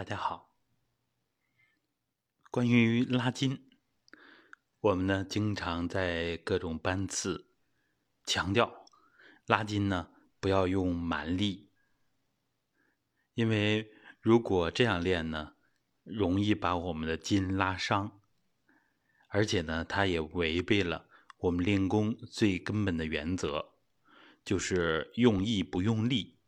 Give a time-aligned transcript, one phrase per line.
[0.00, 0.56] 大家好。
[2.50, 3.68] 关于拉筋，
[4.80, 7.50] 我们呢经常在各种班次
[8.24, 8.86] 强调，
[9.44, 10.08] 拉筋呢
[10.40, 11.68] 不要用蛮力，
[13.34, 13.92] 因为
[14.22, 15.52] 如果这样练呢，
[16.02, 18.22] 容易把我们的筋拉伤，
[19.28, 21.10] 而且呢，它也违背了
[21.40, 23.74] 我们练功最根本的原则，
[24.42, 26.38] 就是用意不用力。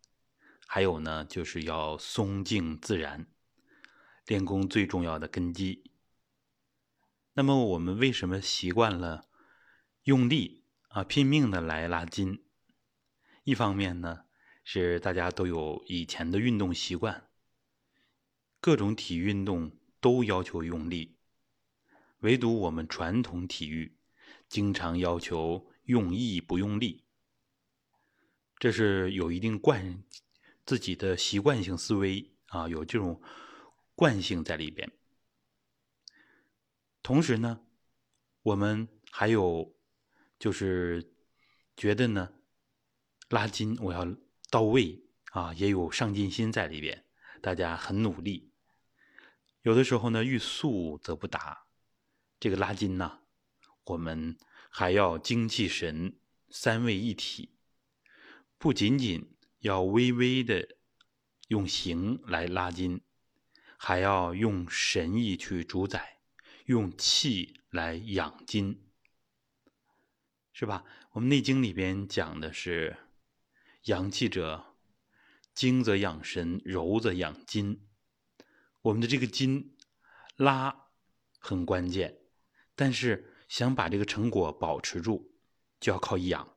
[0.66, 3.26] 还有呢，就是要松静自然，
[4.26, 5.90] 练功最重要的根基。
[7.34, 9.28] 那么我们为什么习惯了
[10.04, 12.42] 用力啊，拼命的来拉筋？
[13.44, 14.24] 一方面呢，
[14.62, 17.28] 是大家都有以前的运动习惯，
[18.60, 21.16] 各种体育运动都要求用力，
[22.18, 23.96] 唯独我们传统体育
[24.48, 27.04] 经常要求用意不用力，
[28.58, 30.04] 这是有一定惯。
[30.64, 33.20] 自己的习惯性思维啊，有这种
[33.94, 34.90] 惯性在里边。
[37.02, 37.60] 同时呢，
[38.42, 39.74] 我们还有
[40.38, 41.14] 就是
[41.76, 42.32] 觉得呢，
[43.28, 44.16] 拉筋我要
[44.50, 45.02] 到位
[45.32, 47.04] 啊，也有上进心在里边，
[47.40, 48.52] 大家很努力。
[49.62, 51.66] 有的时候呢，欲速则不达，
[52.40, 53.20] 这个拉筋呢，
[53.84, 54.36] 我们
[54.70, 56.18] 还要精气神
[56.50, 57.54] 三位一体，
[58.58, 59.30] 不仅仅。
[59.62, 60.76] 要微微的
[61.46, 63.00] 用形来拉筋，
[63.84, 66.20] 还要用神意去主宰，
[66.66, 68.80] 用气来养筋，
[70.52, 70.84] 是吧？
[71.10, 72.96] 我们《内经》里边讲的是
[73.86, 74.76] “阳气者，
[75.52, 77.84] 精则养神，柔则养筋”。
[78.82, 79.76] 我们的这个筋
[80.36, 80.86] 拉
[81.40, 82.20] 很关键，
[82.76, 85.32] 但是想把这个成果保持住，
[85.80, 86.56] 就要靠养。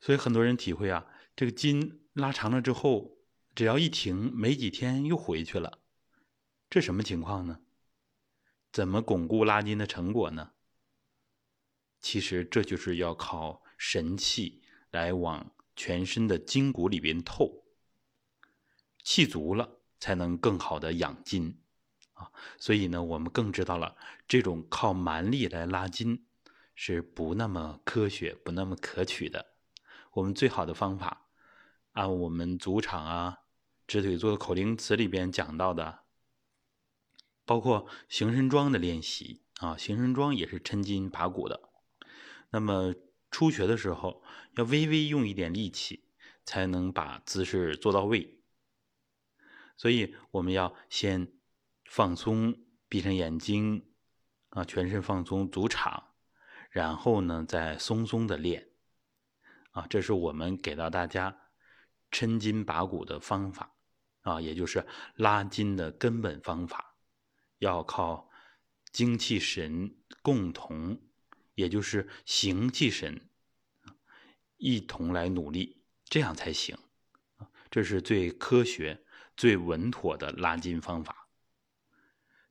[0.00, 1.06] 所以很多人体会啊。
[1.36, 3.16] 这个筋拉长了之后，
[3.54, 5.78] 只要一停，没几天又回去了，
[6.68, 7.60] 这什么情况呢？
[8.72, 10.50] 怎么巩固拉筋的成果呢？
[12.00, 17.64] 其实这就是要靠神气来往全身的筋骨里边透，
[19.02, 21.60] 气足了才能更好的养筋
[22.14, 22.30] 啊。
[22.58, 23.96] 所以呢，我们更知道了
[24.26, 26.26] 这种靠蛮力来拉筋
[26.74, 29.54] 是不那么科学、不那么可取的。
[30.12, 31.28] 我们最好的方法。
[31.92, 33.38] 按我们主场啊，
[33.86, 36.00] 直腿坐的口令词里边讲到的，
[37.44, 41.70] 包括行神桩的练习啊，行神桩也是抻筋拔骨的。
[42.50, 42.94] 那么
[43.30, 44.22] 初学的时候，
[44.56, 46.04] 要微微用一点力气，
[46.44, 48.40] 才能把姿势做到位。
[49.76, 51.32] 所以我们要先
[51.84, 52.54] 放松，
[52.88, 53.86] 闭上眼睛
[54.50, 56.14] 啊，全身放松，足场，
[56.70, 58.68] 然后呢再松松的练
[59.72, 61.40] 啊，这是我们给到大家。
[62.12, 63.74] 抻筋拔骨的方法
[64.20, 66.93] 啊，也就是拉筋的根本方法，
[67.58, 68.30] 要靠
[68.92, 71.00] 精气神共同，
[71.54, 73.28] 也就是形气神
[74.56, 76.78] 一同来努力，这样才行
[77.70, 79.04] 这是最科学、
[79.36, 81.28] 最稳妥的拉筋方法。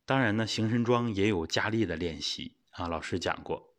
[0.05, 3.75] 当然呢，行神桩也有加力的练习啊，老师讲过。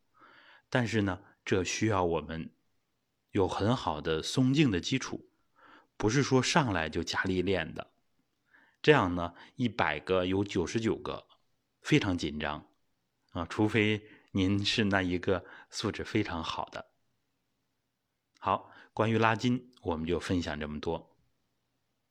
[0.71, 2.51] 但是呢，这需要我们
[3.33, 5.29] 有很好的松静的基础。
[5.97, 7.93] 不是说上来就加力练的，
[8.85, 11.27] 这样呢，一百个有九十九个
[11.81, 12.67] 非常紧张
[13.33, 16.85] 啊，除非您是那一个素质非常好的。
[18.41, 21.14] 好，关于拉筋，我们就分享这么多。